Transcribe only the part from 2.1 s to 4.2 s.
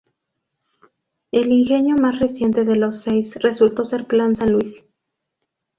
reciente de los seis, resultó ser